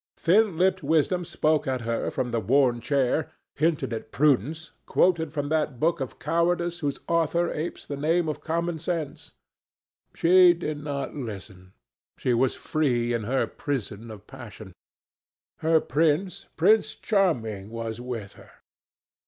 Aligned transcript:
Thin 0.17 0.57
lipped 0.57 0.81
wisdom 0.81 1.23
spoke 1.23 1.67
at 1.67 1.81
her 1.81 2.09
from 2.09 2.31
the 2.31 2.39
worn 2.39 2.79
chair, 2.81 3.29
hinted 3.53 3.93
at 3.93 4.11
prudence, 4.11 4.71
quoted 4.87 5.31
from 5.31 5.49
that 5.49 5.79
book 5.79 5.99
of 5.99 6.17
cowardice 6.17 6.79
whose 6.79 6.99
author 7.07 7.51
apes 7.51 7.85
the 7.85 7.95
name 7.95 8.27
of 8.27 8.41
common 8.41 8.79
sense. 8.79 9.33
She 10.15 10.55
did 10.55 10.83
not 10.83 11.13
listen. 11.15 11.73
She 12.17 12.33
was 12.33 12.55
free 12.55 13.13
in 13.13 13.25
her 13.25 13.45
prison 13.45 14.09
of 14.09 14.25
passion. 14.25 14.73
Her 15.59 15.79
prince, 15.79 16.47
Prince 16.57 16.95
Charming, 16.95 17.69
was 17.69 18.01
with 18.01 18.33
her. 18.33 18.49